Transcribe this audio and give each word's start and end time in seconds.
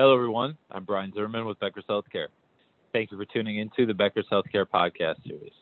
Hello, 0.00 0.14
everyone. 0.14 0.56
I'm 0.70 0.84
Brian 0.84 1.12
Zimmerman 1.12 1.44
with 1.44 1.60
Becker's 1.60 1.84
Healthcare. 1.86 2.28
Thank 2.94 3.10
you 3.10 3.18
for 3.18 3.26
tuning 3.26 3.58
into 3.58 3.84
the 3.84 3.92
Becker's 3.92 4.24
Healthcare 4.32 4.64
podcast 4.64 5.22
series. 5.26 5.52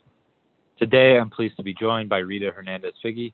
Today, 0.78 1.18
I'm 1.18 1.28
pleased 1.28 1.56
to 1.56 1.64
be 1.64 1.74
joined 1.74 2.08
by 2.08 2.18
Rita 2.18 2.52
Hernandez 2.52 2.92
Figge, 3.04 3.32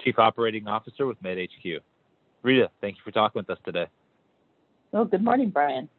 Chief 0.00 0.18
Operating 0.18 0.66
Officer 0.66 1.04
with 1.04 1.22
MedHQ. 1.22 1.80
Rita, 2.42 2.70
thank 2.80 2.96
you 2.96 3.02
for 3.04 3.10
talking 3.10 3.38
with 3.38 3.50
us 3.50 3.58
today. 3.66 3.84
Well, 4.92 5.04
good 5.04 5.22
morning, 5.22 5.50
Brian. 5.50 5.90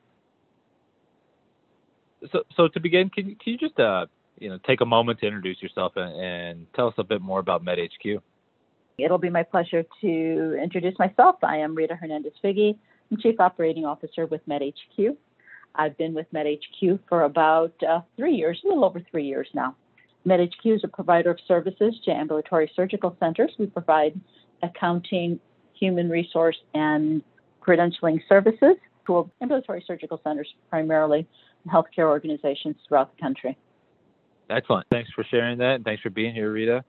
So, 2.31 2.41
so 2.55 2.67
to 2.67 2.79
begin, 2.79 3.11
can, 3.11 3.25
can 3.35 3.53
you 3.53 3.59
just 3.59 3.79
uh, 3.79 4.07
you 4.39 4.49
know 4.49 4.57
take 4.65 4.81
a 4.81 4.87
moment 4.87 5.19
to 5.19 5.27
introduce 5.27 5.61
yourself 5.61 5.91
and, 5.97 6.19
and 6.19 6.67
tell 6.73 6.87
us 6.87 6.95
a 6.97 7.03
bit 7.03 7.21
more 7.21 7.39
about 7.39 7.63
MedHQ? 7.63 8.19
It'll 8.97 9.19
be 9.19 9.29
my 9.29 9.43
pleasure 9.43 9.85
to 10.01 10.59
introduce 10.59 10.97
myself. 10.97 11.35
I 11.43 11.57
am 11.57 11.75
Rita 11.75 11.93
Hernandez 11.93 12.33
Figge. 12.43 12.75
I'm 13.09 13.17
Chief 13.17 13.39
Operating 13.39 13.85
Officer 13.85 14.25
with 14.25 14.41
MedHQ. 14.47 15.15
I've 15.75 15.97
been 15.97 16.13
with 16.13 16.27
MedHQ 16.33 16.99
for 17.07 17.23
about 17.23 17.73
uh, 17.87 18.01
three 18.17 18.35
years, 18.35 18.59
a 18.63 18.67
little 18.67 18.83
over 18.83 19.01
three 19.11 19.25
years 19.25 19.47
now. 19.53 19.75
MedHQ 20.25 20.75
is 20.75 20.81
a 20.83 20.89
provider 20.89 21.31
of 21.31 21.37
services 21.47 21.95
to 22.03 22.11
ambulatory 22.11 22.69
surgical 22.75 23.15
centers. 23.19 23.53
We 23.57 23.67
provide 23.67 24.19
accounting, 24.61 25.39
human 25.73 26.09
resource, 26.09 26.57
and 26.73 27.21
credentialing 27.65 28.19
services 28.27 28.75
to 29.05 29.31
ambulatory 29.41 29.83
surgical 29.87 30.19
centers, 30.23 30.53
primarily 30.69 31.27
healthcare 31.67 32.09
organizations 32.09 32.75
throughout 32.87 33.15
the 33.15 33.21
country. 33.21 33.57
Excellent. 34.49 34.85
Thanks 34.89 35.09
for 35.13 35.23
sharing 35.29 35.57
that, 35.59 35.75
and 35.75 35.85
thanks 35.85 36.01
for 36.01 36.09
being 36.09 36.33
here, 36.33 36.51
Rita. 36.51 36.83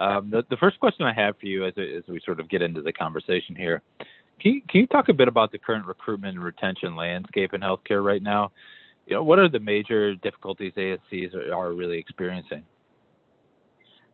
Um, 0.00 0.30
the, 0.30 0.42
the 0.48 0.56
first 0.56 0.80
question 0.80 1.04
I 1.04 1.12
have 1.12 1.38
for 1.38 1.46
you 1.46 1.66
as, 1.66 1.74
as 1.76 2.02
we 2.08 2.20
sort 2.24 2.40
of 2.40 2.48
get 2.48 2.62
into 2.62 2.80
the 2.80 2.92
conversation 2.92 3.54
here, 3.54 3.82
can 4.40 4.54
you, 4.54 4.62
can 4.68 4.80
you 4.80 4.86
talk 4.86 5.08
a 5.08 5.14
bit 5.14 5.28
about 5.28 5.52
the 5.52 5.58
current 5.58 5.86
recruitment 5.86 6.36
and 6.36 6.44
retention 6.44 6.96
landscape 6.96 7.54
in 7.54 7.60
healthcare 7.60 8.02
right 8.04 8.22
now? 8.22 8.52
You 9.06 9.16
know, 9.16 9.22
what 9.22 9.38
are 9.38 9.48
the 9.48 9.60
major 9.60 10.14
difficulties 10.14 10.72
ASCs 10.76 11.34
are, 11.34 11.54
are 11.54 11.72
really 11.72 11.98
experiencing? 11.98 12.62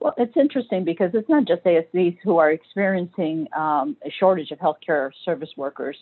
Well, 0.00 0.15
it's 0.19 0.37
interesting 0.37 0.84
because 0.84 1.11
it's 1.15 1.28
not 1.28 1.47
just 1.47 1.65
ASCs 1.65 2.19
who 2.23 2.39
are 2.39 2.50
experiencing 2.50 3.48
um, 3.56 3.97
a 4.05 4.11
shortage 4.11 4.50
of 4.50 4.59
healthcare 4.59 5.11
service 5.25 5.50
workers. 5.56 5.97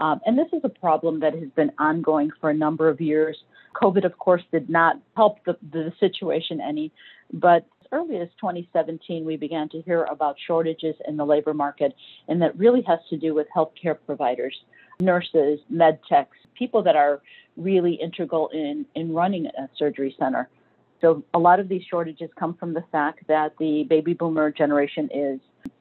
Um, 0.00 0.20
and 0.26 0.36
this 0.36 0.48
is 0.52 0.60
a 0.64 0.68
problem 0.68 1.20
that 1.20 1.34
has 1.34 1.48
been 1.54 1.70
ongoing 1.78 2.30
for 2.40 2.50
a 2.50 2.54
number 2.54 2.88
of 2.88 3.00
years. 3.00 3.36
COVID, 3.80 4.04
of 4.04 4.18
course, 4.18 4.42
did 4.50 4.70
not 4.70 4.96
help 5.16 5.44
the, 5.44 5.56
the 5.72 5.92
situation 6.00 6.60
any, 6.60 6.92
but 7.32 7.66
early 7.94 8.16
as 8.18 8.28
2017, 8.40 9.24
we 9.24 9.36
began 9.36 9.68
to 9.68 9.80
hear 9.82 10.04
about 10.04 10.36
shortages 10.46 10.96
in 11.06 11.16
the 11.16 11.24
labor 11.24 11.54
market, 11.54 11.94
and 12.28 12.42
that 12.42 12.58
really 12.58 12.82
has 12.82 12.98
to 13.08 13.16
do 13.16 13.34
with 13.34 13.46
healthcare 13.56 13.96
providers, 14.04 14.54
nurses, 15.00 15.60
med 15.70 16.00
techs, 16.08 16.36
people 16.58 16.82
that 16.82 16.96
are 16.96 17.22
really 17.56 17.94
integral 17.94 18.48
in, 18.48 18.84
in 18.94 19.12
running 19.12 19.46
a 19.46 19.68
surgery 19.78 20.14
center. 20.18 20.48
So 21.00 21.22
a 21.34 21.38
lot 21.38 21.60
of 21.60 21.68
these 21.68 21.82
shortages 21.88 22.30
come 22.36 22.54
from 22.54 22.74
the 22.74 22.84
fact 22.90 23.26
that 23.28 23.56
the 23.58 23.84
baby 23.84 24.14
boomer 24.14 24.50
generation 24.50 25.08
is 25.14 25.40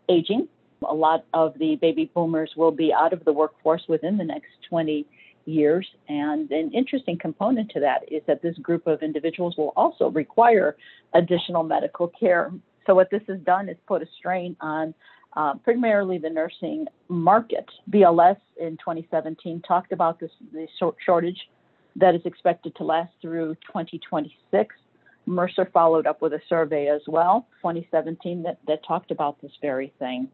aging. 0.10 0.48
A 0.88 0.94
lot 0.94 1.26
of 1.34 1.58
the 1.58 1.78
baby 1.78 2.12
boomers 2.14 2.52
will 2.56 2.72
be 2.72 2.94
out 2.94 3.14
of 3.14 3.24
the 3.26 3.34
workforce 3.34 3.84
within 3.88 4.18
the 4.18 4.24
next 4.24 4.52
20 4.70 5.06
years. 5.46 5.88
And 6.08 6.50
an 6.52 6.72
interesting 6.72 7.18
component 7.18 7.72
to 7.72 7.80
that 7.82 8.12
is 8.12 8.22
that 8.28 8.42
this 8.42 8.58
group 8.58 8.88
of 8.88 9.02
individuals 9.02 9.56
will 9.58 9.74
also 9.76 10.10
require 10.10 10.76
additional 11.14 11.64
medical 11.64 12.08
care. 12.08 12.52
So, 12.86 12.96
what 12.96 13.10
this 13.10 13.24
has 13.28 13.40
done 13.40 13.70
is 13.70 13.78
put 13.88 14.02
a 14.02 14.08
strain 14.18 14.56
on 14.60 14.94
uh, 15.36 15.56
primarily 15.64 16.18
the 16.18 16.30
nursing 16.30 16.86
market. 17.08 17.66
BLS 17.90 18.38
in 18.60 18.78
2017 18.78 19.62
talked 19.68 19.92
about 19.92 20.20
this, 20.20 20.32
this 20.52 20.70
shortage 21.06 21.40
that 21.96 22.16
is 22.16 22.22
expected 22.26 22.76
to 22.76 22.84
last 22.84 23.12
through 23.22 23.56
2026. 23.68 24.76
Mercer 25.26 25.70
followed 25.74 26.06
up 26.06 26.22
with 26.22 26.34
a 26.34 26.42
survey 26.50 26.88
as 26.88 27.02
well, 27.08 27.48
2017, 27.62 28.44
that, 28.44 28.58
that 28.68 28.86
talked 28.86 29.12
about 29.12 29.42
this 29.42 29.52
very 29.62 29.94
thing. 30.00 30.28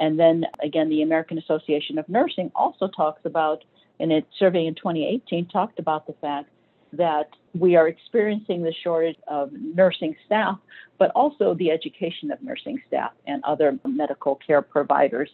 And 0.00 0.18
then 0.18 0.44
again, 0.62 0.88
the 0.88 1.02
American 1.02 1.38
Association 1.38 1.98
of 1.98 2.08
Nursing 2.08 2.50
also 2.54 2.88
talks 2.88 3.22
about, 3.24 3.64
in 3.98 4.10
its 4.10 4.26
survey 4.38 4.66
in 4.66 4.74
2018, 4.74 5.48
talked 5.48 5.78
about 5.78 6.06
the 6.06 6.14
fact 6.14 6.50
that 6.92 7.28
we 7.54 7.76
are 7.76 7.88
experiencing 7.88 8.62
the 8.62 8.72
shortage 8.82 9.16
of 9.26 9.50
nursing 9.52 10.14
staff, 10.24 10.58
but 10.98 11.10
also 11.10 11.54
the 11.54 11.70
education 11.70 12.30
of 12.30 12.42
nursing 12.42 12.80
staff 12.86 13.10
and 13.26 13.42
other 13.44 13.78
medical 13.84 14.36
care 14.36 14.62
providers 14.62 15.30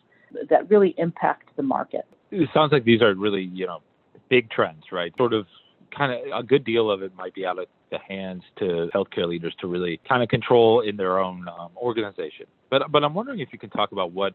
that 0.51 0.69
really 0.69 0.95
impact 0.99 1.49
the 1.57 1.63
market. 1.63 2.07
It 2.31 2.49
sounds 2.53 2.73
like 2.73 2.85
these 2.85 3.03
are 3.03 3.15
really, 3.15 3.43
you 3.53 3.67
know, 3.67 3.81
big 4.29 4.51
trends, 4.51 4.85
right? 4.91 5.13
Sort 5.17 5.33
of 5.33 5.47
kind 5.97 6.13
of 6.13 6.41
a 6.41 6.43
good 6.43 6.65
deal 6.65 6.91
of 6.91 7.03
it 7.03 7.15
might 7.17 7.35
be 7.35 7.47
out 7.47 7.59
of 7.59 7.67
the 7.91 7.99
hands 7.99 8.43
to 8.59 8.91
healthcare 8.95 9.29
leaders 9.29 9.55
to 9.61 9.69
really 9.69 10.01
kind 10.09 10.23
of 10.23 10.29
control 10.29 10.81
in 10.81 10.97
their 10.97 11.19
own 11.19 11.47
um, 11.49 11.71
organization. 11.77 12.47
But 12.71 12.91
but 12.91 13.05
I'm 13.05 13.15
wondering 13.15 13.41
if 13.41 13.51
you 13.53 13.59
can 13.59 13.71
talk 13.71 13.93
about 13.93 14.13
what 14.13 14.35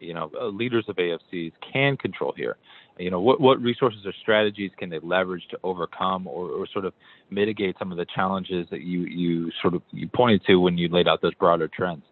you 0.00 0.12
know 0.12 0.30
uh, 0.38 0.46
leaders 0.46 0.84
of 0.88 0.96
ASCs 0.96 1.52
can 1.72 1.96
control 1.96 2.34
here. 2.36 2.56
You 2.98 3.10
know 3.10 3.20
what 3.20 3.40
what 3.40 3.60
resources 3.60 4.00
or 4.04 4.12
strategies 4.20 4.70
can 4.78 4.90
they 4.90 4.98
leverage 5.02 5.44
to 5.50 5.58
overcome 5.62 6.26
or, 6.26 6.50
or 6.50 6.66
sort 6.66 6.84
of 6.84 6.92
mitigate 7.30 7.76
some 7.78 7.92
of 7.92 7.98
the 7.98 8.06
challenges 8.14 8.66
that 8.70 8.82
you 8.82 9.00
you 9.02 9.50
sort 9.62 9.74
of 9.74 9.82
you 9.90 10.08
pointed 10.08 10.44
to 10.46 10.56
when 10.56 10.76
you 10.76 10.88
laid 10.88 11.08
out 11.08 11.22
those 11.22 11.34
broader 11.34 11.68
trends. 11.68 12.02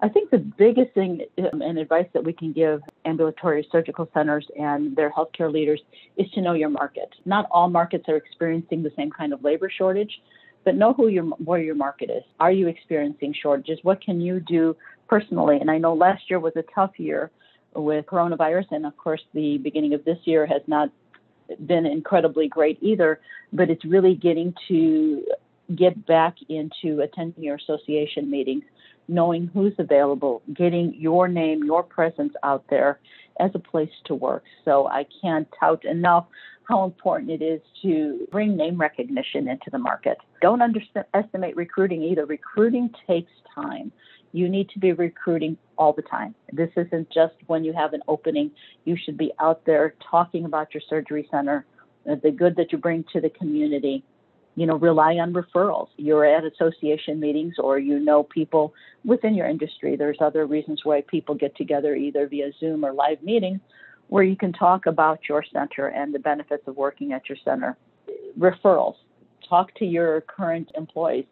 I 0.00 0.08
think 0.08 0.30
the 0.30 0.38
biggest 0.38 0.92
thing 0.94 1.22
um, 1.52 1.60
and 1.60 1.76
advice 1.78 2.06
that 2.14 2.22
we 2.22 2.32
can 2.32 2.52
give 2.52 2.80
ambulatory 3.04 3.66
surgical 3.72 4.08
centers 4.14 4.46
and 4.56 4.94
their 4.94 5.10
healthcare 5.10 5.52
leaders 5.52 5.80
is 6.16 6.30
to 6.32 6.40
know 6.40 6.52
your 6.52 6.68
market. 6.68 7.08
Not 7.24 7.46
all 7.50 7.68
markets 7.68 8.04
are 8.08 8.16
experiencing 8.16 8.82
the 8.82 8.92
same 8.96 9.10
kind 9.10 9.32
of 9.32 9.42
labor 9.42 9.68
shortage, 9.76 10.20
but 10.64 10.76
know 10.76 10.92
who 10.92 11.08
your 11.08 11.24
where 11.24 11.60
your 11.60 11.74
market 11.74 12.10
is. 12.10 12.22
Are 12.38 12.52
you 12.52 12.68
experiencing 12.68 13.34
shortages? 13.40 13.78
What 13.82 14.00
can 14.00 14.20
you 14.20 14.38
do 14.40 14.76
personally? 15.08 15.58
And 15.60 15.70
I 15.70 15.78
know 15.78 15.94
last 15.94 16.22
year 16.30 16.38
was 16.38 16.52
a 16.54 16.64
tough 16.74 16.92
year 16.98 17.30
with 17.74 18.06
coronavirus, 18.06 18.66
and 18.70 18.86
of 18.86 18.96
course 18.96 19.22
the 19.34 19.58
beginning 19.58 19.94
of 19.94 20.04
this 20.04 20.18
year 20.24 20.46
has 20.46 20.62
not 20.66 20.90
been 21.66 21.86
incredibly 21.86 22.48
great 22.48 22.78
either. 22.80 23.20
But 23.52 23.70
it's 23.70 23.84
really 23.84 24.14
getting 24.14 24.54
to 24.68 25.24
get 25.74 26.06
back 26.06 26.36
into 26.48 27.00
attending 27.00 27.44
your 27.44 27.56
association 27.56 28.30
meetings 28.30 28.64
knowing 29.08 29.50
who's 29.54 29.72
available, 29.78 30.42
getting 30.52 30.94
your 30.94 31.28
name, 31.28 31.64
your 31.64 31.82
presence 31.82 32.34
out 32.42 32.64
there 32.68 33.00
as 33.40 33.50
a 33.54 33.58
place 33.58 33.90
to 34.04 34.14
work. 34.14 34.44
So 34.64 34.86
I 34.86 35.06
can't 35.22 35.48
tout 35.58 35.84
enough 35.84 36.26
how 36.64 36.84
important 36.84 37.30
it 37.30 37.42
is 37.42 37.62
to 37.82 38.28
bring 38.30 38.56
name 38.56 38.78
recognition 38.78 39.48
into 39.48 39.70
the 39.70 39.78
market. 39.78 40.18
Don't 40.42 40.60
underestimate 40.60 41.56
recruiting 41.56 42.02
either. 42.02 42.26
Recruiting 42.26 42.90
takes 43.06 43.32
time. 43.54 43.90
You 44.32 44.48
need 44.48 44.68
to 44.70 44.78
be 44.78 44.92
recruiting 44.92 45.56
all 45.76 45.92
the 45.92 46.02
time. 46.02 46.34
This 46.52 46.70
isn't 46.76 47.10
just 47.10 47.34
when 47.46 47.64
you 47.64 47.72
have 47.72 47.92
an 47.92 48.02
opening. 48.08 48.50
You 48.84 48.96
should 48.96 49.16
be 49.16 49.32
out 49.40 49.64
there 49.64 49.94
talking 50.10 50.44
about 50.44 50.74
your 50.74 50.82
surgery 50.88 51.26
center, 51.30 51.64
uh, 52.10 52.16
the 52.22 52.30
good 52.30 52.56
that 52.56 52.72
you 52.72 52.78
bring 52.78 53.04
to 53.12 53.20
the 53.20 53.30
community, 53.30 54.04
you 54.56 54.66
know, 54.66 54.76
rely 54.76 55.14
on 55.14 55.32
referrals. 55.32 55.88
You're 55.96 56.24
at 56.24 56.44
association 56.44 57.20
meetings 57.20 57.54
or 57.58 57.78
you 57.78 57.98
know 57.98 58.24
people 58.24 58.74
within 59.04 59.34
your 59.34 59.46
industry. 59.46 59.96
There's 59.96 60.18
other 60.20 60.46
reasons 60.46 60.80
why 60.84 61.02
people 61.02 61.34
get 61.34 61.56
together 61.56 61.94
either 61.94 62.26
via 62.26 62.50
Zoom 62.58 62.84
or 62.84 62.92
live 62.92 63.22
meetings 63.22 63.60
where 64.08 64.24
you 64.24 64.36
can 64.36 64.52
talk 64.52 64.86
about 64.86 65.20
your 65.28 65.44
center 65.52 65.88
and 65.88 66.14
the 66.14 66.18
benefits 66.18 66.66
of 66.66 66.76
working 66.76 67.12
at 67.12 67.28
your 67.28 67.38
center. 67.44 67.76
Referrals. 68.38 68.96
Talk 69.48 69.74
to 69.76 69.84
your 69.84 70.22
current 70.22 70.70
employees. 70.76 71.26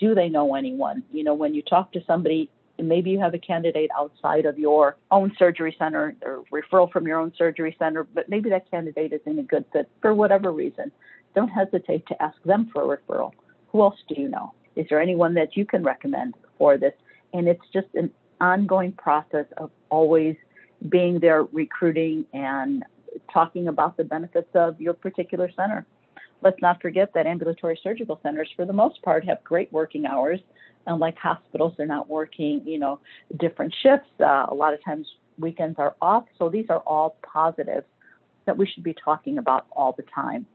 Do 0.00 0.14
they 0.14 0.28
know 0.28 0.56
anyone? 0.56 1.04
You 1.12 1.22
know, 1.22 1.34
when 1.34 1.54
you 1.54 1.62
talk 1.62 1.92
to 1.92 2.02
somebody, 2.06 2.50
maybe 2.78 3.10
you 3.10 3.20
have 3.20 3.34
a 3.34 3.38
candidate 3.38 3.90
outside 3.96 4.46
of 4.46 4.58
your 4.58 4.96
own 5.10 5.32
surgery 5.38 5.76
center 5.78 6.16
or 6.22 6.42
referral 6.50 6.90
from 6.90 7.06
your 7.06 7.20
own 7.20 7.32
surgery 7.36 7.76
center, 7.78 8.04
but 8.04 8.28
maybe 8.28 8.50
that 8.50 8.68
candidate 8.70 9.12
isn't 9.12 9.38
a 9.38 9.42
good 9.42 9.64
fit 9.72 9.88
for 10.00 10.14
whatever 10.14 10.50
reason 10.50 10.90
don't 11.34 11.48
hesitate 11.48 12.06
to 12.06 12.22
ask 12.22 12.36
them 12.44 12.70
for 12.72 12.94
a 12.94 12.96
referral. 12.96 13.32
Who 13.68 13.82
else 13.82 13.96
do 14.08 14.20
you 14.20 14.28
know? 14.28 14.52
Is 14.76 14.86
there 14.88 15.00
anyone 15.00 15.34
that 15.34 15.56
you 15.56 15.64
can 15.64 15.82
recommend 15.82 16.34
for 16.58 16.76
this? 16.78 16.94
And 17.32 17.48
it's 17.48 17.64
just 17.72 17.88
an 17.94 18.10
ongoing 18.40 18.92
process 18.92 19.46
of 19.56 19.70
always 19.90 20.36
being 20.88 21.20
there 21.20 21.44
recruiting 21.44 22.24
and 22.32 22.84
talking 23.32 23.68
about 23.68 23.96
the 23.96 24.04
benefits 24.04 24.48
of 24.54 24.80
your 24.80 24.94
particular 24.94 25.50
center. 25.54 25.86
Let's 26.42 26.60
not 26.62 26.80
forget 26.80 27.12
that 27.14 27.26
ambulatory 27.26 27.78
surgical 27.82 28.18
centers, 28.22 28.48
for 28.56 28.64
the 28.64 28.72
most 28.72 29.02
part, 29.02 29.24
have 29.26 29.42
great 29.44 29.72
working 29.72 30.06
hours. 30.06 30.40
Unlike 30.86 31.18
hospitals, 31.18 31.74
they're 31.76 31.86
not 31.86 32.08
working, 32.08 32.62
you 32.64 32.78
know, 32.78 33.00
different 33.38 33.74
shifts. 33.82 34.08
Uh, 34.18 34.46
a 34.48 34.54
lot 34.54 34.72
of 34.72 34.82
times 34.82 35.06
weekends 35.38 35.78
are 35.78 35.94
off. 36.00 36.24
So 36.38 36.48
these 36.48 36.66
are 36.70 36.80
all 36.86 37.16
positives 37.22 37.86
that 38.46 38.56
we 38.56 38.66
should 38.66 38.82
be 38.82 38.94
talking 38.94 39.38
about 39.38 39.66
all 39.72 39.94
the 39.96 40.04
time. 40.14 40.46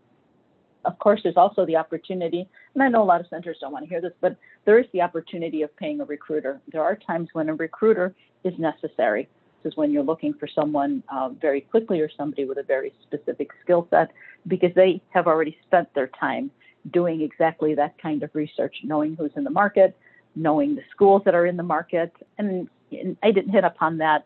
Of 0.84 1.00
course, 1.00 1.22
there's 1.24 1.38
also 1.38 1.66
the 1.66 1.76
opportunity, 1.78 2.48
and 2.74 2.84
I 2.84 2.90
know 2.90 3.02
a 3.02 3.06
lot 3.06 3.20
of 3.20 3.28
centers 3.28 3.58
don't 3.60 3.72
want 3.72 3.86
to 3.86 3.90
hear 3.90 4.02
this, 4.02 4.14
but 4.22 4.38
there 4.66 4.78
is 4.78 4.86
the 4.94 5.02
opportunity 5.02 5.64
of 5.64 5.76
paying 5.78 6.00
a 6.00 6.06
recruiter. 6.06 6.62
There 6.72 6.84
are 6.84 6.96
times 6.96 7.30
when 7.34 7.50
a 7.50 7.56
recruiter 7.56 8.14
is 8.44 8.54
necessary. 8.60 9.28
Is 9.66 9.76
when 9.76 9.92
you're 9.92 10.04
looking 10.04 10.34
for 10.34 10.48
someone 10.48 11.04
uh, 11.10 11.30
very 11.30 11.62
quickly 11.62 12.00
or 12.00 12.10
somebody 12.16 12.46
with 12.46 12.58
a 12.58 12.64
very 12.64 12.94
specific 13.04 13.50
skill 13.64 13.88
set 13.90 14.12
because 14.48 14.72
they 14.76 15.02
have 15.10 15.28
already 15.28 15.58
spent 15.66 15.94
their 15.94 16.08
time 16.08 16.52
doing 16.92 17.22
exactly 17.22 17.76
that 17.76 17.98
kind 18.02 18.24
of 18.24 18.30
research, 18.34 18.76
knowing 18.84 19.16
who's 19.16 19.32
in 19.36 19.44
the 19.44 19.50
market, 19.50 19.98
knowing 20.36 20.76
the 20.76 20.84
schools 20.92 21.22
that 21.26 21.34
are 21.34 21.46
in 21.46 21.58
the 21.58 21.64
market. 21.64 22.12
And, 22.38 22.70
and 22.92 23.18
I 23.24 23.32
didn't 23.32 23.52
hit 23.52 23.64
upon 23.64 23.98
that 23.98 24.26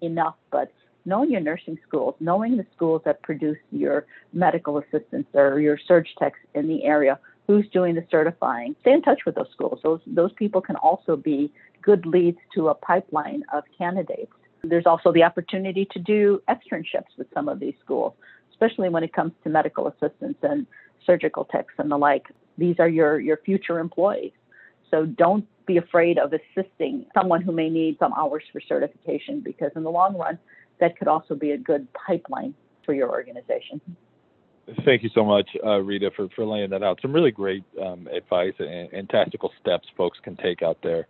enough, 0.00 0.36
but 0.50 0.72
knowing 1.04 1.30
your 1.30 1.40
nursing 1.40 1.78
schools, 1.86 2.14
knowing 2.20 2.56
the 2.56 2.66
schools 2.74 3.02
that 3.04 3.22
produce 3.22 3.58
your 3.72 4.06
medical 4.32 4.78
assistants 4.78 5.28
or 5.34 5.58
your 5.58 5.78
surge 5.88 6.08
techs 6.18 6.38
in 6.54 6.68
the 6.68 6.84
area, 6.84 7.18
who's 7.48 7.66
doing 7.70 7.94
the 7.94 8.04
certifying. 8.10 8.76
Stay 8.82 8.92
in 8.92 9.02
touch 9.02 9.20
with 9.24 9.34
those 9.34 9.48
schools. 9.52 9.80
Those 9.82 10.00
those 10.06 10.32
people 10.34 10.60
can 10.60 10.76
also 10.76 11.16
be 11.16 11.50
good 11.82 12.04
leads 12.06 12.38
to 12.54 12.68
a 12.68 12.74
pipeline 12.74 13.42
of 13.52 13.64
candidates. 13.76 14.32
There's 14.62 14.86
also 14.86 15.12
the 15.12 15.22
opportunity 15.22 15.86
to 15.92 15.98
do 15.98 16.42
externships 16.48 17.16
with 17.16 17.28
some 17.32 17.48
of 17.48 17.60
these 17.60 17.74
schools, 17.84 18.14
especially 18.50 18.88
when 18.88 19.04
it 19.04 19.12
comes 19.12 19.32
to 19.44 19.50
medical 19.50 19.88
assistants 19.88 20.40
and 20.42 20.66
surgical 21.06 21.44
techs 21.44 21.74
and 21.78 21.90
the 21.90 21.96
like. 21.96 22.26
These 22.56 22.76
are 22.78 22.88
your, 22.88 23.20
your 23.20 23.38
future 23.38 23.78
employees. 23.78 24.32
So 24.90 25.06
don't 25.06 25.46
be 25.66 25.76
afraid 25.76 26.18
of 26.18 26.32
assisting 26.32 27.06
someone 27.14 27.42
who 27.42 27.52
may 27.52 27.68
need 27.68 27.98
some 27.98 28.12
hours 28.14 28.42
for 28.52 28.60
certification 28.60 29.40
because 29.40 29.70
in 29.76 29.84
the 29.84 29.90
long 29.90 30.16
run, 30.16 30.38
that 30.80 30.98
could 30.98 31.08
also 31.08 31.34
be 31.34 31.52
a 31.52 31.58
good 31.58 31.86
pipeline 31.92 32.54
for 32.84 32.94
your 32.94 33.10
organization. 33.10 33.80
Thank 34.84 35.02
you 35.02 35.10
so 35.14 35.24
much, 35.24 35.48
uh, 35.64 35.78
Rita, 35.78 36.10
for, 36.14 36.28
for 36.34 36.44
laying 36.44 36.70
that 36.70 36.82
out. 36.82 36.98
Some 37.00 37.12
really 37.12 37.30
great 37.30 37.64
um, 37.82 38.06
advice 38.08 38.52
and, 38.58 38.92
and, 38.92 39.08
tactical 39.08 39.50
steps 39.60 39.88
folks 39.96 40.18
can 40.22 40.36
take 40.36 40.62
out 40.62 40.78
there. 40.82 41.06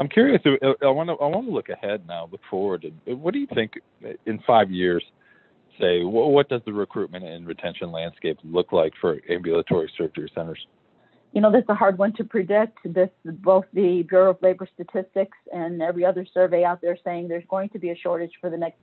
I'm 0.00 0.08
curious. 0.08 0.40
Uh, 0.44 0.50
uh 0.62 0.74
I 0.82 0.90
want 0.90 1.08
to 1.08 1.14
I 1.14 1.26
want 1.26 1.46
to 1.46 1.52
look 1.52 1.68
ahead 1.68 2.06
now, 2.06 2.28
look 2.30 2.40
forward. 2.50 2.84
Uh, 2.86 3.16
what 3.16 3.34
do 3.34 3.40
you 3.40 3.48
think 3.54 3.72
uh, 4.04 4.10
in 4.26 4.40
five 4.46 4.70
years? 4.70 5.04
Say, 5.80 6.02
what 6.02 6.48
does 6.48 6.60
the 6.66 6.72
recruitment 6.72 7.24
and 7.24 7.46
retention 7.46 7.92
landscape 7.92 8.38
look 8.42 8.72
like 8.72 8.92
for 9.00 9.20
ambulatory 9.30 9.88
surgery 9.96 10.28
centers? 10.34 10.58
You 11.32 11.40
know, 11.40 11.52
that's 11.52 11.68
a 11.68 11.74
hard 11.74 11.98
one 11.98 12.12
to 12.14 12.24
predict. 12.24 12.78
This 12.84 13.10
both 13.24 13.64
the 13.72 14.02
Bureau 14.08 14.30
of 14.30 14.38
Labor 14.42 14.66
Statistics 14.74 15.38
and 15.52 15.80
every 15.80 16.04
other 16.04 16.26
survey 16.34 16.64
out 16.64 16.80
there 16.80 16.98
saying 17.04 17.28
there's 17.28 17.44
going 17.48 17.68
to 17.70 17.78
be 17.78 17.90
a 17.90 17.96
shortage 17.96 18.32
for 18.40 18.50
the 18.50 18.56
next 18.56 18.78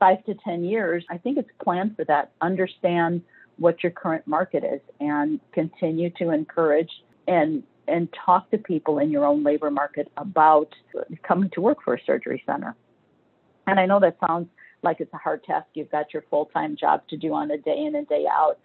five 0.00 0.24
to 0.24 0.34
ten 0.44 0.64
years. 0.64 1.04
I 1.10 1.18
think 1.18 1.38
it's 1.38 1.50
planned 1.62 1.94
for 1.94 2.04
that. 2.06 2.32
Understand 2.40 3.22
what 3.58 3.82
your 3.84 3.92
current 3.92 4.26
market 4.26 4.64
is 4.64 4.80
and 4.98 5.38
continue 5.52 6.10
to 6.18 6.30
encourage 6.30 6.90
and 7.28 7.62
and 7.88 8.08
talk 8.12 8.50
to 8.50 8.58
people 8.58 8.98
in 8.98 9.10
your 9.10 9.24
own 9.24 9.42
labor 9.42 9.70
market 9.70 10.10
about 10.16 10.74
coming 11.22 11.50
to 11.50 11.60
work 11.60 11.78
for 11.84 11.94
a 11.94 12.04
surgery 12.04 12.42
center. 12.46 12.74
And 13.66 13.78
I 13.78 13.86
know 13.86 14.00
that 14.00 14.16
sounds 14.26 14.48
like 14.82 15.00
it's 15.00 15.12
a 15.14 15.18
hard 15.18 15.44
task. 15.44 15.66
You've 15.74 15.90
got 15.90 16.12
your 16.12 16.24
full 16.30 16.46
time 16.46 16.76
job 16.76 17.02
to 17.08 17.16
do 17.16 17.32
on 17.32 17.50
a 17.50 17.58
day 17.58 17.84
in 17.86 17.94
and 17.94 18.08
day 18.08 18.26
out. 18.30 18.58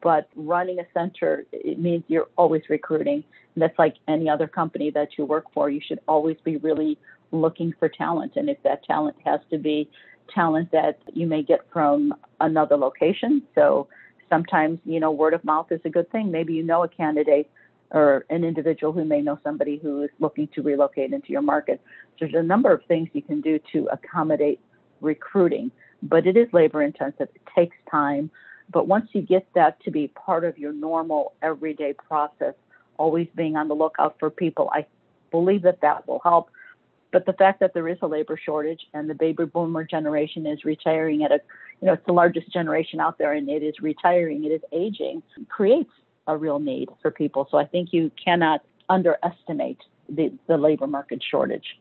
But 0.00 0.28
running 0.36 0.78
a 0.78 0.84
center, 0.94 1.44
it 1.52 1.78
means 1.78 2.04
you're 2.06 2.28
always 2.36 2.62
recruiting. 2.68 3.24
And 3.54 3.62
that's 3.62 3.78
like 3.78 3.96
any 4.06 4.28
other 4.28 4.46
company 4.46 4.90
that 4.90 5.08
you 5.18 5.24
work 5.24 5.46
for. 5.52 5.70
You 5.70 5.80
should 5.84 6.00
always 6.06 6.36
be 6.44 6.56
really 6.58 6.98
looking 7.32 7.74
for 7.78 7.88
talent. 7.88 8.32
And 8.36 8.48
if 8.48 8.62
that 8.62 8.84
talent 8.84 9.16
has 9.24 9.40
to 9.50 9.58
be 9.58 9.90
talent 10.32 10.70
that 10.72 10.98
you 11.12 11.26
may 11.26 11.42
get 11.42 11.60
from 11.72 12.14
another 12.40 12.76
location. 12.76 13.42
So 13.54 13.88
sometimes, 14.28 14.78
you 14.84 15.00
know, 15.00 15.10
word 15.10 15.34
of 15.34 15.44
mouth 15.44 15.72
is 15.72 15.80
a 15.84 15.90
good 15.90 16.10
thing. 16.10 16.30
Maybe 16.30 16.54
you 16.54 16.62
know 16.62 16.84
a 16.84 16.88
candidate 16.88 17.50
or 17.92 18.24
an 18.30 18.42
individual 18.42 18.92
who 18.92 19.04
may 19.04 19.20
know 19.20 19.38
somebody 19.44 19.76
who 19.76 20.02
is 20.02 20.10
looking 20.18 20.48
to 20.54 20.62
relocate 20.62 21.12
into 21.12 21.30
your 21.30 21.42
market. 21.42 21.80
So 22.18 22.26
there's 22.26 22.34
a 22.34 22.46
number 22.46 22.72
of 22.72 22.84
things 22.86 23.08
you 23.12 23.22
can 23.22 23.40
do 23.40 23.60
to 23.72 23.88
accommodate 23.92 24.60
recruiting, 25.00 25.70
but 26.02 26.26
it 26.26 26.36
is 26.36 26.48
labor 26.52 26.82
intensive. 26.82 27.28
It 27.34 27.42
takes 27.54 27.76
time. 27.90 28.30
But 28.72 28.88
once 28.88 29.10
you 29.12 29.20
get 29.20 29.46
that 29.54 29.82
to 29.84 29.90
be 29.90 30.08
part 30.08 30.44
of 30.44 30.56
your 30.56 30.72
normal 30.72 31.34
everyday 31.42 31.92
process, 31.92 32.54
always 32.96 33.28
being 33.34 33.56
on 33.56 33.68
the 33.68 33.74
lookout 33.74 34.16
for 34.18 34.30
people, 34.30 34.70
I 34.72 34.86
believe 35.30 35.62
that 35.62 35.80
that 35.82 36.08
will 36.08 36.20
help. 36.20 36.50
But 37.12 37.26
the 37.26 37.34
fact 37.34 37.60
that 37.60 37.74
there 37.74 37.88
is 37.88 37.98
a 38.00 38.06
labor 38.06 38.40
shortage 38.42 38.80
and 38.94 39.10
the 39.10 39.14
baby 39.14 39.44
boomer 39.44 39.84
generation 39.84 40.46
is 40.46 40.64
retiring 40.64 41.24
at 41.24 41.30
a, 41.30 41.40
you 41.82 41.88
know, 41.88 41.92
it's 41.92 42.06
the 42.06 42.12
largest 42.12 42.50
generation 42.50 43.00
out 43.00 43.18
there 43.18 43.34
and 43.34 43.50
it 43.50 43.62
is 43.62 43.74
retiring, 43.82 44.44
it 44.44 44.48
is 44.48 44.62
aging, 44.72 45.22
creates 45.50 45.90
a 46.26 46.36
real 46.36 46.58
need 46.58 46.88
for 47.00 47.10
people. 47.10 47.48
So 47.50 47.58
I 47.58 47.64
think 47.64 47.92
you 47.92 48.10
cannot 48.22 48.62
underestimate 48.88 49.78
the, 50.08 50.32
the 50.46 50.56
labor 50.56 50.86
market 50.86 51.22
shortage. 51.28 51.78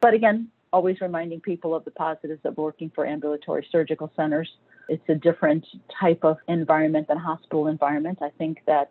But 0.00 0.14
again, 0.14 0.48
always 0.72 1.00
reminding 1.00 1.40
people 1.40 1.74
of 1.74 1.84
the 1.84 1.90
positives 1.90 2.40
of 2.44 2.56
working 2.56 2.90
for 2.94 3.06
ambulatory 3.06 3.66
surgical 3.70 4.10
centers. 4.16 4.48
It's 4.88 5.06
a 5.08 5.14
different 5.14 5.66
type 6.00 6.24
of 6.24 6.38
environment 6.48 7.08
than 7.08 7.18
hospital 7.18 7.66
environment. 7.66 8.18
I 8.22 8.30
think 8.38 8.58
that 8.66 8.90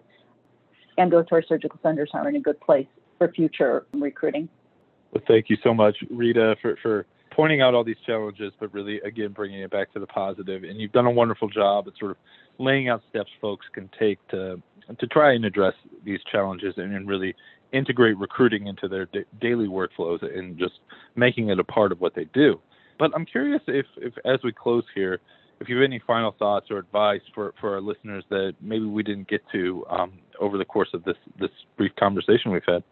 ambulatory 0.97 1.45
surgical 1.47 1.79
centers 1.81 2.11
are 2.13 2.29
in 2.29 2.35
a 2.35 2.39
good 2.39 2.59
place 2.61 2.87
for 3.17 3.31
future 3.31 3.85
recruiting. 3.93 4.47
Well, 5.11 5.23
thank 5.27 5.49
you 5.49 5.57
so 5.63 5.73
much, 5.73 5.97
Rita, 6.09 6.55
for, 6.61 6.77
for 6.81 7.05
pointing 7.41 7.59
out 7.59 7.73
all 7.73 7.83
these 7.83 7.95
challenges, 8.05 8.53
but 8.59 8.71
really, 8.71 9.01
again, 9.01 9.31
bringing 9.31 9.61
it 9.61 9.71
back 9.71 9.91
to 9.91 9.99
the 9.99 10.05
positive. 10.05 10.61
And 10.63 10.79
you've 10.79 10.91
done 10.91 11.07
a 11.07 11.11
wonderful 11.11 11.49
job 11.49 11.87
at 11.87 11.93
sort 11.97 12.11
of 12.11 12.17
laying 12.59 12.87
out 12.87 13.01
steps 13.09 13.31
folks 13.41 13.65
can 13.73 13.89
take 13.99 14.19
to 14.27 14.61
to 14.99 15.07
try 15.07 15.33
and 15.33 15.43
address 15.43 15.73
these 16.05 16.19
challenges 16.31 16.75
and, 16.77 16.93
and 16.93 17.07
really 17.07 17.33
integrate 17.73 18.15
recruiting 18.19 18.67
into 18.67 18.87
their 18.87 19.07
da- 19.07 19.25
daily 19.39 19.67
workflows 19.67 20.21
and 20.21 20.59
just 20.59 20.81
making 21.15 21.49
it 21.49 21.59
a 21.59 21.63
part 21.63 21.91
of 21.91 21.99
what 21.99 22.13
they 22.13 22.25
do. 22.25 22.59
But 22.99 23.09
I'm 23.15 23.25
curious 23.25 23.61
if, 23.65 23.87
if, 23.97 24.13
as 24.23 24.39
we 24.43 24.51
close 24.51 24.83
here, 24.93 25.19
if 25.61 25.67
you 25.67 25.77
have 25.77 25.83
any 25.83 25.99
final 26.05 26.35
thoughts 26.37 26.67
or 26.69 26.77
advice 26.77 27.21
for, 27.33 27.55
for 27.59 27.73
our 27.73 27.81
listeners 27.81 28.23
that 28.29 28.53
maybe 28.61 28.85
we 28.85 29.01
didn't 29.01 29.27
get 29.27 29.41
to 29.51 29.83
um, 29.89 30.11
over 30.39 30.59
the 30.59 30.65
course 30.65 30.89
of 30.93 31.03
this, 31.05 31.17
this 31.39 31.49
brief 31.75 31.95
conversation 31.97 32.51
we've 32.51 32.61
had. 32.67 32.83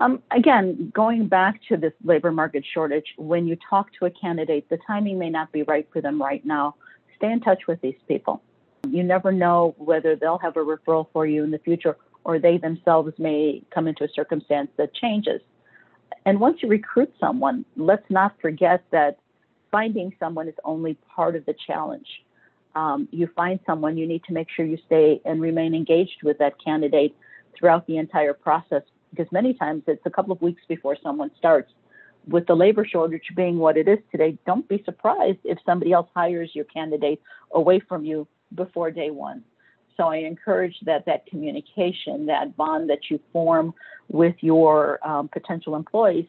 Um, 0.00 0.22
again, 0.30 0.92
going 0.94 1.26
back 1.26 1.60
to 1.68 1.76
this 1.76 1.92
labor 2.04 2.30
market 2.30 2.64
shortage, 2.72 3.06
when 3.16 3.46
you 3.46 3.56
talk 3.68 3.88
to 3.98 4.06
a 4.06 4.10
candidate, 4.10 4.68
the 4.68 4.78
timing 4.86 5.18
may 5.18 5.28
not 5.28 5.50
be 5.50 5.64
right 5.64 5.88
for 5.92 6.00
them 6.00 6.22
right 6.22 6.44
now. 6.44 6.76
Stay 7.16 7.32
in 7.32 7.40
touch 7.40 7.66
with 7.66 7.80
these 7.80 7.96
people. 8.06 8.40
You 8.88 9.02
never 9.02 9.32
know 9.32 9.74
whether 9.76 10.14
they'll 10.14 10.38
have 10.38 10.56
a 10.56 10.60
referral 10.60 11.06
for 11.12 11.26
you 11.26 11.42
in 11.42 11.50
the 11.50 11.58
future 11.58 11.96
or 12.22 12.38
they 12.38 12.58
themselves 12.58 13.12
may 13.18 13.62
come 13.74 13.88
into 13.88 14.04
a 14.04 14.08
circumstance 14.14 14.70
that 14.76 14.94
changes. 14.94 15.40
And 16.26 16.38
once 16.38 16.58
you 16.62 16.68
recruit 16.68 17.12
someone, 17.18 17.64
let's 17.76 18.08
not 18.08 18.36
forget 18.40 18.84
that 18.92 19.18
finding 19.72 20.14
someone 20.20 20.48
is 20.48 20.54
only 20.64 20.96
part 21.14 21.34
of 21.34 21.44
the 21.46 21.54
challenge. 21.66 22.06
Um, 22.76 23.08
you 23.10 23.28
find 23.34 23.58
someone, 23.66 23.96
you 23.96 24.06
need 24.06 24.22
to 24.24 24.32
make 24.32 24.48
sure 24.54 24.64
you 24.64 24.78
stay 24.86 25.20
and 25.24 25.40
remain 25.40 25.74
engaged 25.74 26.22
with 26.22 26.38
that 26.38 26.54
candidate 26.64 27.16
throughout 27.58 27.86
the 27.86 27.96
entire 27.96 28.34
process 28.34 28.82
because 29.10 29.30
many 29.32 29.54
times 29.54 29.82
it's 29.86 30.04
a 30.06 30.10
couple 30.10 30.32
of 30.32 30.42
weeks 30.42 30.62
before 30.68 30.96
someone 31.02 31.30
starts. 31.38 31.72
With 32.26 32.46
the 32.46 32.54
labor 32.54 32.84
shortage 32.84 33.30
being 33.34 33.58
what 33.58 33.76
it 33.76 33.88
is 33.88 33.98
today, 34.10 34.36
don't 34.46 34.68
be 34.68 34.82
surprised 34.84 35.38
if 35.44 35.58
somebody 35.64 35.92
else 35.92 36.08
hires 36.14 36.50
your 36.54 36.66
candidate 36.66 37.22
away 37.52 37.80
from 37.80 38.04
you 38.04 38.28
before 38.54 38.90
day 38.90 39.10
one. 39.10 39.42
So 39.96 40.08
I 40.08 40.16
encourage 40.18 40.76
that 40.82 41.06
that 41.06 41.26
communication, 41.26 42.26
that 42.26 42.56
bond 42.56 42.88
that 42.90 43.10
you 43.10 43.18
form 43.32 43.74
with 44.08 44.36
your 44.40 45.04
um, 45.06 45.28
potential 45.28 45.74
employees, 45.74 46.26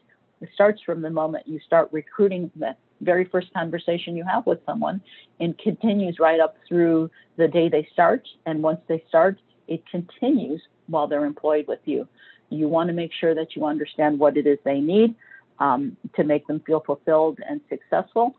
starts 0.54 0.82
from 0.86 1.02
the 1.02 1.10
moment 1.10 1.48
you 1.48 1.60
start 1.66 1.90
recruiting 1.92 2.50
that 2.56 2.78
very 3.02 3.26
first 3.26 3.54
conversation 3.54 4.16
you 4.16 4.24
have 4.24 4.46
with 4.46 4.60
someone 4.66 5.02
and 5.40 5.58
continues 5.58 6.18
right 6.20 6.40
up 6.40 6.56
through 6.68 7.10
the 7.38 7.48
day 7.48 7.70
they 7.70 7.88
start. 7.94 8.28
And 8.46 8.62
once 8.62 8.80
they 8.88 9.04
start, 9.08 9.40
it 9.68 9.84
continues 9.90 10.62
while 10.88 11.08
they're 11.08 11.26
employed 11.26 11.66
with 11.68 11.80
you. 11.86 12.08
You 12.50 12.68
want 12.68 12.88
to 12.88 12.94
make 12.94 13.12
sure 13.14 13.36
that 13.36 13.56
you 13.56 13.66
understand 13.66 14.20
what 14.20 14.38
it 14.38 14.48
is 14.48 14.58
they 14.64 14.80
need 14.80 15.16
um, 15.60 15.98
to 16.16 16.24
make 16.24 16.48
them 16.48 16.62
feel 16.66 16.80
fulfilled 16.80 17.40
and 17.48 17.62
successful. 17.70 18.36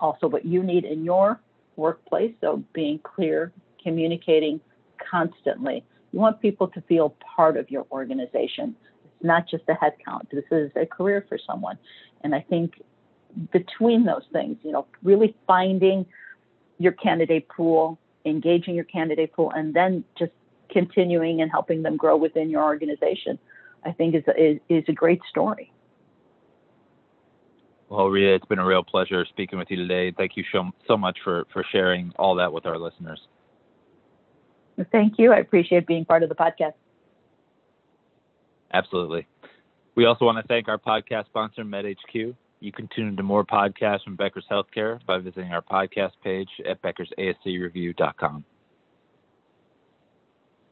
Also, 0.00 0.26
what 0.26 0.44
you 0.44 0.62
need 0.62 0.84
in 0.84 1.04
your 1.04 1.40
workplace. 1.76 2.34
So 2.40 2.62
being 2.72 2.98
clear, 2.98 3.52
communicating 3.82 4.60
constantly. 5.10 5.84
You 6.12 6.20
want 6.20 6.40
people 6.40 6.68
to 6.68 6.80
feel 6.82 7.16
part 7.36 7.56
of 7.56 7.70
your 7.70 7.86
organization. 7.90 8.76
It's 9.04 9.24
not 9.24 9.48
just 9.48 9.64
a 9.68 9.74
headcount. 9.74 10.30
This 10.30 10.44
is 10.50 10.70
a 10.76 10.86
career 10.86 11.24
for 11.28 11.38
someone. 11.38 11.78
And 12.22 12.34
I 12.34 12.40
think 12.40 12.80
between 13.52 14.04
those 14.04 14.22
things, 14.32 14.58
you 14.62 14.72
know, 14.72 14.86
really 15.02 15.34
finding 15.46 16.06
your 16.78 16.92
candidate 16.92 17.48
pool, 17.48 17.98
engaging 18.24 18.74
your 18.74 18.84
candidate 18.84 19.32
pool, 19.32 19.50
and 19.54 19.74
then 19.74 20.04
just 20.18 20.32
continuing 20.70 21.40
and 21.40 21.50
helping 21.50 21.82
them 21.82 21.96
grow 21.96 22.16
within 22.16 22.50
your 22.50 22.62
organization, 22.62 23.38
I 23.84 23.92
think 23.92 24.14
is 24.14 24.24
a, 24.26 24.52
is, 24.52 24.60
is 24.68 24.84
a 24.88 24.92
great 24.92 25.20
story. 25.28 25.72
Well, 27.88 28.08
Rita, 28.08 28.34
it's 28.34 28.46
been 28.46 28.58
a 28.58 28.64
real 28.64 28.82
pleasure 28.82 29.24
speaking 29.26 29.58
with 29.58 29.70
you 29.70 29.76
today. 29.76 30.12
Thank 30.16 30.36
you 30.36 30.44
so, 30.52 30.70
so 30.88 30.96
much 30.96 31.18
for, 31.22 31.46
for 31.52 31.64
sharing 31.70 32.12
all 32.16 32.34
that 32.36 32.52
with 32.52 32.66
our 32.66 32.78
listeners. 32.78 33.20
Thank 34.90 35.18
you. 35.18 35.32
I 35.32 35.38
appreciate 35.38 35.86
being 35.86 36.04
part 36.04 36.22
of 36.22 36.28
the 36.28 36.34
podcast. 36.34 36.72
Absolutely. 38.72 39.26
We 39.94 40.06
also 40.06 40.24
want 40.24 40.38
to 40.38 40.48
thank 40.48 40.66
our 40.68 40.78
podcast 40.78 41.26
sponsor, 41.26 41.62
MedHQ. 41.62 42.34
You 42.60 42.72
can 42.72 42.88
tune 42.96 43.08
into 43.08 43.22
more 43.22 43.44
podcasts 43.44 44.02
from 44.02 44.16
Becker's 44.16 44.46
Healthcare 44.50 44.98
by 45.06 45.18
visiting 45.18 45.52
our 45.52 45.62
podcast 45.62 46.12
page 46.24 46.48
at 46.68 46.82
beckersascreview.com. 46.82 48.44